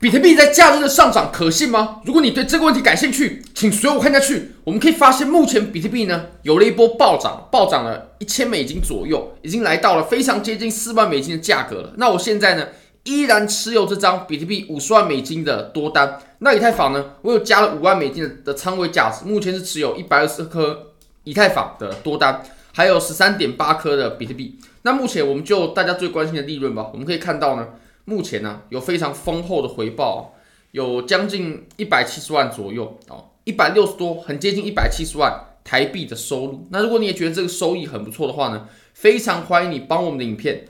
[0.00, 2.00] 比特币在假日的上涨可信吗？
[2.04, 4.52] 如果你对这个问题感兴趣，请随我看下去。
[4.62, 11.94] 我们可以发现，目前比特币呢有了一波暴涨，暴涨了一千美金左右，已经来到了非常接近四万美金的价格了。
[11.96, 12.68] 那我现在呢
[13.02, 16.20] 依然持有这张比特币五十万美金的多单。
[16.38, 20.92] 那以太坊呢，我又加了五万美金的的仓位价值，目前是持有一百二十颗
[21.24, 22.40] 以太坊的多单，
[22.72, 24.60] 还有十三点八颗的比特币。
[24.82, 27.66] 那目前我们就大家最关心的利润吧，我们可以看到呢。
[28.08, 30.34] 目前呢，有非常丰厚的回报，
[30.70, 36.66] 有将近一百七十万左右哦，一百六十多，很接近一百七十万台币的收入。
[36.70, 40.64] 那如果你也觉得这个收益很不错的话呢，非常欢迎你帮我们的影片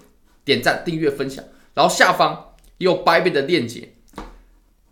[0.44, 1.44] 点赞、订阅、分享，
[1.74, 3.91] 然后下方也有 Bybit 的链接。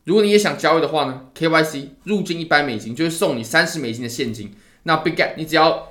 [0.05, 4.55] 如果你也想交易的话呢，KYC 入金一百美金就会送你三十美金的现金。
[4.85, 5.89] 那 Bigget，你只要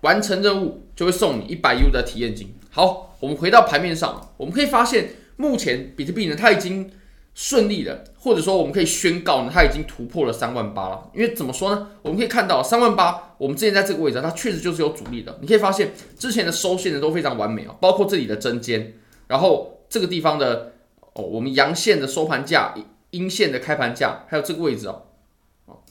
[0.00, 2.52] 完成任务就会送你一百 U 的体验金。
[2.70, 5.10] 好，我们回到盘面上，我们可以发现。
[5.36, 6.90] 目前比特币呢，它已经
[7.34, 11.10] 顺利了，或者说我们可以宣告呢，它已经突破了三万八了。
[11.14, 11.88] 因为怎么说呢？
[12.02, 15.38] 我们可以看到三万八，我们之前在这个位置，它确实就是有阻力的。
[15.40, 18.94] 你可以发现之前的收线呢都非常完美啊，包括这里的针尖，
[19.28, 20.74] 然后这个地方的
[21.14, 22.74] 哦，我们阳线的收盘价、
[23.10, 25.02] 阴线的开盘价，还有这个位置哦，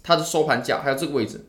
[0.04, 1.46] 它的收盘价还有这个位置，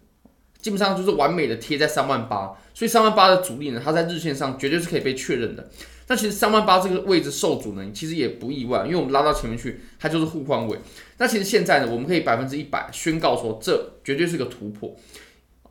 [0.60, 2.56] 基本上就是完美的贴在三万八。
[2.74, 5.68] 所以三万八的阻力呢，它在日线上绝对是可以被确认的。
[6.12, 10.78] 那其实三万八这个位置受阻呢，其实也不意外，因为我们拉到前面去，它就是互换位。
[11.16, 14.94] 那其实现在呢，我们可以百分之一百宣告说，这绝对是个突破。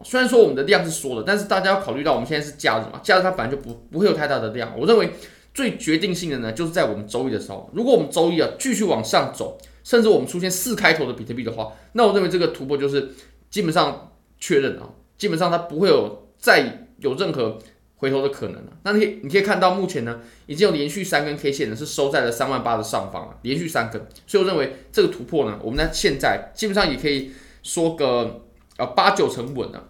[0.03, 4.73] 虽然说我们的量是缩的，但是大家要考虑到我们现在是假日嘛，假日它本来就不不会有太大的量。
[4.75, 5.11] 我认为
[5.53, 13.11] 最决定性的呢，就是在我们周一的时候，如果我们周一啊继续往上走，甚至我们出现四开头的比特币的话，那我认为这个突破就是
[13.51, 14.89] 基本上确认啊，
[15.19, 17.59] 基本上它不会有再有任何。
[18.01, 28.41] 回头的可能了，那你你可以看到，目前呢已经有连续三根 K 线呢是收在了三万八的上方了，连续三根，所以我认为这个突破呢，我们在现在基本上也可以说个
[28.77, 29.87] 呃八九成稳了。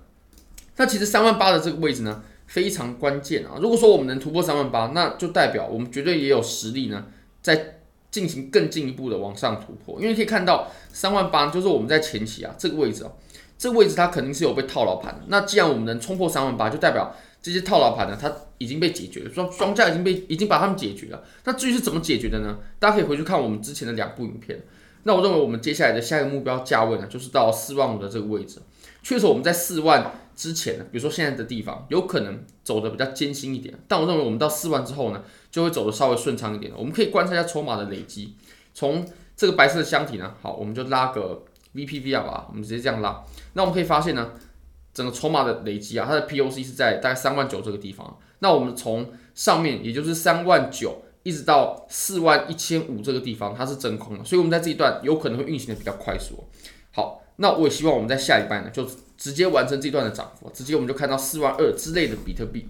[0.76, 7.06] 那其实三万八的这个位置呢非常关键啊，如果说我们能突破三万八，那就代表我们绝对也有实力呢
[7.42, 7.78] 在
[8.12, 13.12] 进行更进一步的往上突破，因为可以看到三万八就是我们在前期啊这个位置啊，
[13.58, 17.16] 这个位置它肯定是有被套牢盘的，那既然我们能冲破三万八，就代表。
[17.42, 21.24] 这些套牢盘呢，它已经被解决了，庄庄家已经被已经把它们解决了。
[21.46, 22.60] 那至于是怎么解决的呢？
[22.78, 24.64] 大家可以回去看我们之前的两部影片。
[25.04, 28.60] 那我认为我们接下来的下一个目标价位呢，就是到四万五的这个位置。
[29.02, 33.74] 确实我们在四万之前呢，比如说现在的地方，有可能走的比较艰辛一点。
[33.88, 36.72] 但我认为我们到四万之后呢，就会走的稍微顺畅一点。
[36.78, 38.36] 我们可以观察一下筹码的累积。
[38.76, 39.04] 从
[39.36, 41.44] 这个白色的箱体呢，好，我们就拉个
[41.74, 43.24] VPVR 吧，我们直接这样拉。
[43.54, 44.30] 那我们可以发现呢。
[44.94, 48.18] 整个筹码的累积啊，它的 POC 是在大概三万九这个地方。
[48.40, 56.44] 那我们从上面，也就是三万九，一直到四万一千五这个地方，它是真空的，所以我们在这一段有可能会运行的比较快速。
[56.92, 58.84] 好，那我也希望我们在下礼拜呢，就
[59.16, 62.68] 直接完成这段的涨幅，直接我们就看到四万二之类的比特币。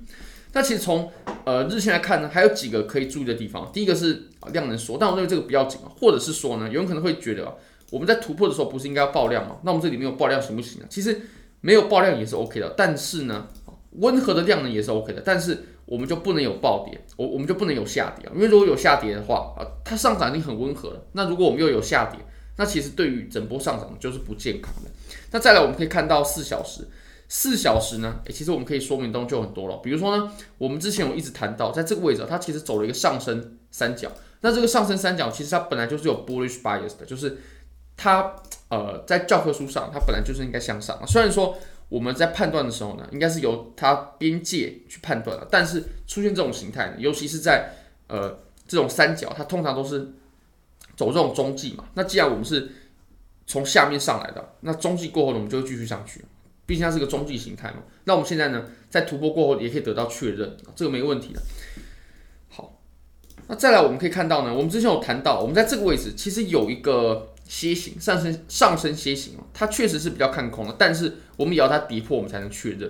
[0.52, 1.10] 那其实从
[1.46, 3.72] 呃日线来看呢，还有几个可以注意的地方。
[3.72, 7.58] 第一个是量能缩，但我认为这个不要紧啊，或者是说呢，有人可能会觉得
[7.90, 9.56] 我们在突破的时候不是应该要爆量吗？
[9.64, 10.86] 那我们这里没有爆量行不行呢？
[10.90, 11.22] 其实。
[11.62, 13.48] 没有爆量也是 OK 的，但是呢，
[13.92, 22.20] 温和的量呢也是 OK 的，但是我们就不能有暴跌，我我们就不能有下跌，因为如果有下跌的话啊，它上涨已经很温和了，那如果我们又有下跌，
[22.58, 24.90] 那其实对于整波上涨就是不健康的。
[25.32, 26.88] 那再来我们可以看到四小时，
[27.28, 34.12] 四小时呢，诶，其实我们可以说明的东西就很多了，比如说呢，我们之前有一直谈到，在这个位置它其实走了一个上升三角，
[34.42, 37.38] 那这个上升三角其实它本来就是有 bullish bias 的，就是
[37.96, 38.36] 它。
[38.72, 40.98] 呃，在教科书上，它本来就是应该向上。
[41.06, 41.58] 虽然说
[41.90, 47.74] 我们在判断的时候呢，应该是由它边界去判断的，但是出现这种形态呢，尤其是在
[48.08, 50.14] 呃这种三角，它通常都是
[50.96, 51.84] 走这种中继嘛。
[51.96, 52.72] 那既然我们是
[53.46, 56.24] 从下面上来的，那中继过后呢，我们就会继续上去。
[56.66, 57.80] 毕竟它是个中继形态嘛。
[58.06, 61.42] 那我们现在呢，在突破过后也可以得到确认，这个没问题的。
[62.48, 62.80] 好，
[63.50, 67.28] 那再来我们可以看到呢，我们之前有谈到，我们在这个位置其实有一个。
[67.52, 72.90] 楔形上升，上升楔形，它确实是比较看空的，但是我们也要它跌破，我们才能确认。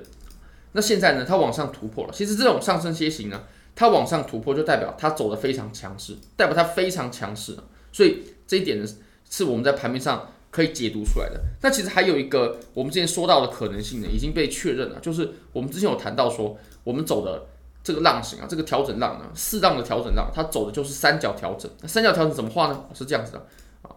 [0.73, 2.13] 那现在呢，它往上突破了。
[2.13, 3.41] 其实这种上升楔形呢，
[3.75, 7.57] 它往上突破就代表它走得非常强势，代表它非常强势。
[7.91, 8.87] 所以这一点呢，
[9.27, 11.41] 是我们在盘面上可以解读出来的。
[11.63, 17.47] 那其实还有一个我们之前说到的可能性呢，已经被确认了，就是我们之前有谈到说，我们走的
[17.83, 21.69] 这个浪形啊，这个调整浪呢，适当的调整浪，它走的就是三角调整。
[21.81, 22.85] 那三角调整怎么画呢？
[22.93, 23.47] 是这样子的。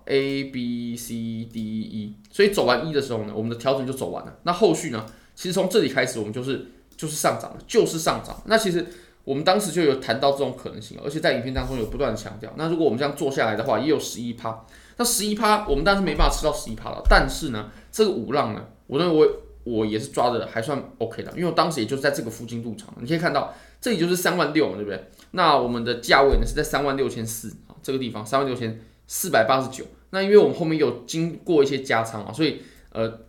[0.07, 1.15] A B C
[1.45, 4.37] D E，所以走完一的时候呢，我们的调整就走完了。
[4.43, 6.67] 那后续呢，其实从这里开始，我们就是
[6.97, 8.43] 就是上涨了，就是上涨。
[8.47, 8.87] 那其实
[9.25, 12.53] 我们当时就有谈到这种可能性，而且在影片当中有不断的强调。
[12.57, 14.65] 那如果我们这样做下来的话，也有十一趴。
[14.97, 17.03] 那十一趴，我们当时没办法吃到十一趴了。
[17.09, 22.95] 但是呢，这个五浪呢，我认为我我也是抓的还算 OK 的，因为我当时也就是在这个附近入场。
[23.01, 25.11] 你可以看到，这里就是三万六嘛，对不对？
[25.33, 29.85] 那我们的价位呢是在三万六千四啊，这个地方三万六千四百八十九。
[30.11, 33.21] 那因为我们后面有经过一些加仓啊，所以呃，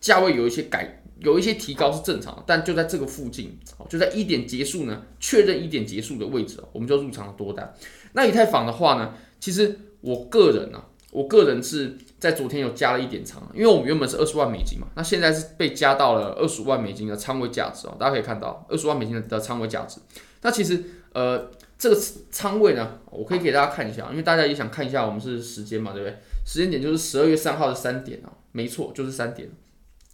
[0.00, 0.98] 价位有一些改。
[1.18, 3.56] 有一些提高是正常的，但就在这个附近，
[3.88, 7.72] 就在一点结束呢，确认一点结束的位置，我们就入场了多单。
[8.14, 20.00] 那以太坊的话呢，其实我个人呢、啊，我个人是在昨天有加了一点仓，因为我们原本是二十万美金嘛，那现在是被加到了二十万美金的仓位价值哦，大家可以看到二十万美金的仓位价值。
[20.40, 21.48] 那其实呃，
[21.82, 21.96] 这个
[22.30, 26.16] 仓位呢，我可以给大家看一下，因为大家也想看一下我们是时间嘛，对不对？
[26.46, 29.50] 时间点就是十二月三号的三点啊，没错，就是三点。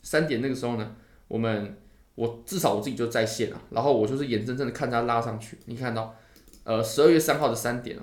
[0.02, 0.94] 三点那个时候呢，
[1.28, 1.76] 我们
[2.14, 5.58] 我至少我自己就在线了，然后我就是眼睁睁的看它拉上去。
[5.66, 6.14] 你看到，
[6.64, 8.02] 呃，十二月三号的三点了，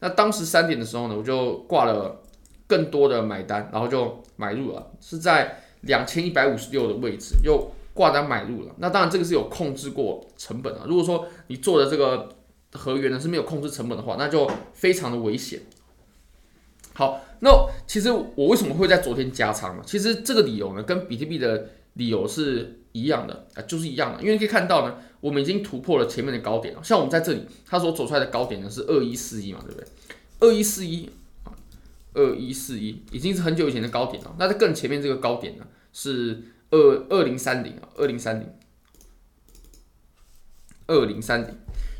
[0.00, 2.20] 那当时三点的时候呢，我就挂了
[2.66, 8.74] 更多的买单，然后就买入了，是在两千一百五十六的位置又挂单买入了。
[8.78, 12.28] 那当然这个是有控制过成本啊，如果说你做的这个
[12.76, 15.62] 合约呢是没有控制成本的话，那就非常的危险。
[16.94, 17.50] 好，那
[17.86, 19.82] 其实我为什么会在昨天加仓呢？
[19.84, 24.22] 其实这个理由呢，跟比特币的理由是一样的啊，就是一样的。
[24.22, 26.82] 因为你可以看到呢，我们已经突破了前面的高点了。
[26.82, 29.86] 像我们在这里，它所走出来的高点呢是二一四一嘛，对不对？
[30.40, 31.10] 二一四一
[31.44, 31.52] 啊，
[32.14, 34.34] 二一四一已经是很久以前的高点了。
[34.38, 38.48] 那在更前面这个高点呢是二二零三零啊，二零三零，
[40.86, 41.54] 二零三零。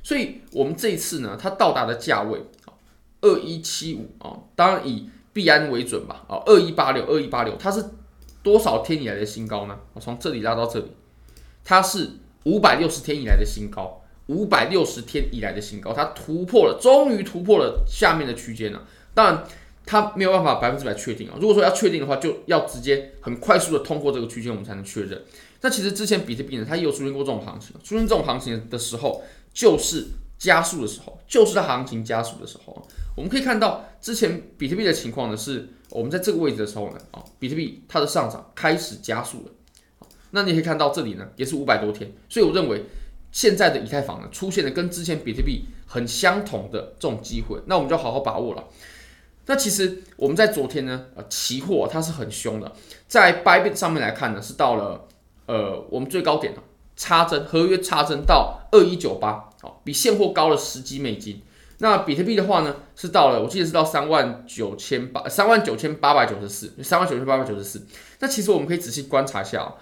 [0.06, 2.40] 所以我们这一次呢，它到达的价位。
[3.22, 7.84] 二一七五啊，当然以币安为准吧啊，二一八六，二一八六，它是
[8.40, 9.76] 多少天以来的新高呢？
[9.94, 10.92] 我从这里拉到这里，
[11.64, 12.08] 它是
[12.44, 18.86] 五百六十天以来的新高，五百六十天以来的新高，它突破了，终于突破了下面的区间了。
[19.12, 19.44] 当然，
[19.84, 21.34] 它没有办法百分之百确定啊。
[21.40, 25.20] 如果说要确定的话，就要直接很快速的通过这个区间，我们才能确认。
[25.62, 29.24] 那其实之前比特币呢，它也有出现过这种行情，出现这种行情的时候，
[29.56, 30.06] 就是
[30.36, 32.86] 加速的时候，就是它行情加速的时候。
[33.16, 39.52] 我们可以看到，之前比特币的情况呢，是我们在这个位置的时候呢，啊，比特币它的上涨开始加速了。
[40.32, 42.84] 那你可以看到这里呢，也是五百多天，所以我认为
[43.32, 48.64] 现在的以太坊呢，出现了跟之前比特币很相同的这种机会，那我们就好好把握了。
[49.46, 52.70] 那其实我们在昨天呢，呃，期货它是很凶的，
[53.08, 55.08] 在 Bybit 上面来看呢，是到了
[55.46, 56.62] 呃我们最高点了，
[56.96, 61.42] 插针合约插针到二一九八，好，比现货高了十几美金。
[61.78, 67.86] 那比特币的话呢，是到了，我记得是到三万九千八，三万九千八百九十四，三万九千八百九十四。
[68.20, 69.74] 那其实我们可以仔细观察一下啊，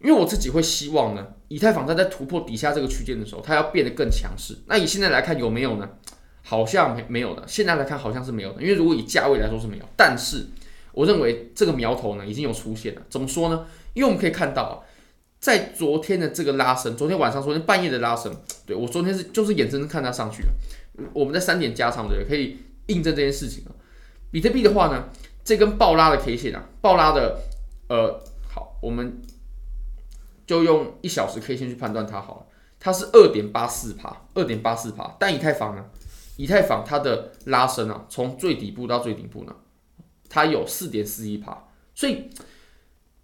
[0.00, 4.56] 因为我自己会希望呢，以太坊它在突破底下这个区间的时候，它要变得更强势。
[4.66, 5.88] 那以现在来看有没有呢？
[6.46, 7.42] 好像没没有的。
[7.46, 10.46] 现在来看好像是没有的，因为如果以价位来说是没有，但是
[10.92, 13.02] 我认为这个苗头呢已经有出现了。
[13.08, 13.66] 怎么说呢？
[13.92, 14.74] 因为我们可以看到啊，
[15.44, 20.48] 在昨天的这个拉升，昨天晚上、昨天半夜的拉升，对，我昨天是就是眼睁睁看它上去了。
[21.12, 22.56] 我们在三点加仓的可以
[22.86, 23.70] 印证这件事情啊。
[24.30, 25.10] 比特币的话呢，
[25.44, 27.38] 这根爆拉的 K 线啊，爆拉的，
[27.90, 28.18] 呃，
[28.48, 29.20] 好，我们
[30.46, 32.46] 就用一小时 K 线去判断它好了。
[32.80, 35.14] 它是二点八四趴，二点八四趴。
[35.20, 35.84] 但以太坊呢，
[36.38, 39.54] 以太坊它的拉升啊，从最底部到最顶部呢，
[40.30, 41.66] 它有四点四一趴。
[41.94, 42.30] 所以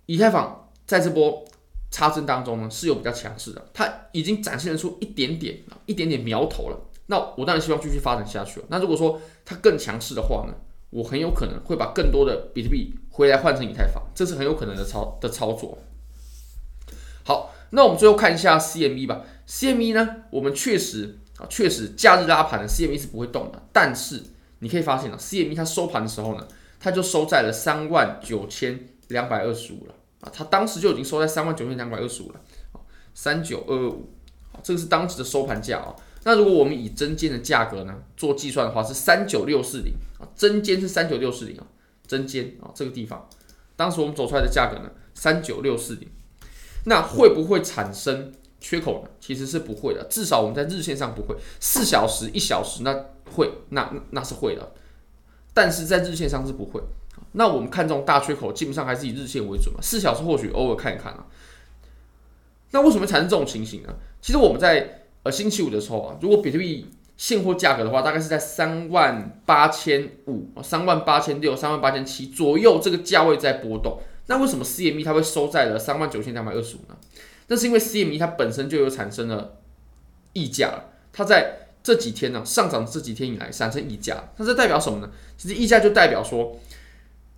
[0.05, 1.43] 以太坊在这波
[1.91, 6.79] 插针当中呢，是有比较强势的，它已经展现出一点点一点点苗头了。
[7.07, 8.67] 那我当然希望继续发展下去了。
[8.69, 10.55] 那如果说它更强势的话呢，
[10.91, 15.79] 我很有可能会把更多的比特币回来换成以太坊，这是很有可能的操的操作。
[17.25, 19.23] 好，那我们最后看一下 CME 吧。
[19.49, 23.61] CME 呢，我们确实啊，确实假日拉盘的 CME 是不会动的。
[23.73, 24.23] 但是
[24.61, 26.47] 你可以发现啊，CME 它收盘的时候呢，
[26.79, 28.79] 它就收在了三万九千
[29.09, 32.41] 两百二十五了啊，它当时就已经收在三万九千两百二十五了，
[33.15, 34.11] 三九二二五，
[34.53, 35.95] 好，这个是当时的收盘价啊。
[36.25, 41.67] 那如果我们以针尖的价格呢做计算的话，是三九六四零啊，针尖是三九六四零啊，
[42.07, 43.27] 针尖啊这个地方，
[43.77, 46.07] 当时我们走出来的价格呢三九六四零，
[46.85, 49.11] 那会不会产生缺口呢？
[49.19, 54.73] 其实是不会的，至少我们在日线上不会，四小时、一小时那会，那那是会的，
[55.55, 56.83] 但是在日线上是不会。
[57.33, 61.27] 那我们看这种大缺口，基本上还是以日线为准嘛，四小时或许偶尔看一看啊。
[62.73, 63.95] 那为什么会产生这种情形呢？
[64.21, 74.01] 其实我们在呃星期五的时候啊，如果比特币现货价格的话，大概是在三万八千五、三万八千六、三万八千七左右这个价位在波动。
[74.27, 76.97] 那为什么 CME 它会收在了三万九千两百二十五呢？
[77.49, 79.57] 那是因为 CME 它本身就有产生了
[80.33, 85.11] 溢价了，它在这几天呢、啊、上涨这几天以来产生溢价，那这代表什么呢？
[85.37, 86.57] 其实溢价就代表说，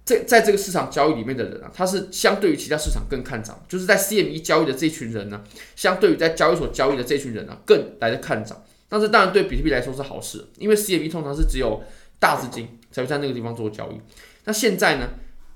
[0.04, 5.42] 在在这个市场交易里面的人啊，他是相对于其他市场更看涨，就是在 CME 交易的这群人呢，
[5.76, 8.64] 相对于在交易所交易的这群人呢、更来的看涨。
[8.88, 11.82] 但是当然对比特币来说是好事，因为 CME 通常是只有
[12.18, 14.00] 大资金才会在那个地方做交易。
[14.44, 15.08] 那现在呢，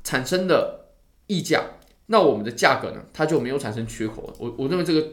[0.05, 0.87] 产生的
[1.27, 1.63] 溢价，
[2.07, 4.35] 那我们的价格呢，它就没有产生缺口了。
[4.39, 5.07] 我我认为这个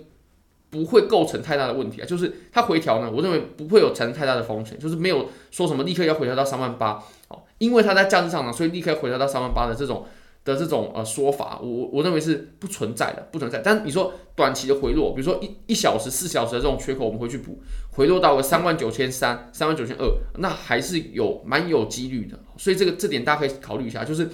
[0.70, 10.05] 不会构成太大的问题啊，就是它回调呢，我认为不会有产生太大的风险，就是没有说什么立刻要回调到三万八，哦，因为它在价值上涨，所以立刻回调到三万八的这种。
[10.46, 13.62] 的这种呃说法，我我认为是不存在的，不存在。
[13.63, 20.05] 但你说短期的回落，比如说一一小时、四小时的这种缺口，我们会去补，回落到个三万九千三、三万九千二，
[20.39, 22.38] 那还是有蛮有几率的。
[22.58, 24.27] 所以这个这点大家可以考虑一下，就是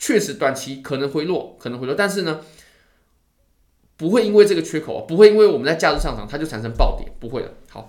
[0.00, 2.40] 确实短期可能回落，可能回落，但是呢，
[3.96, 7.54] 不会因为这个缺口，不会因为我们在价值上涨，它就产生暴跌，不会的。
[7.70, 7.88] 好。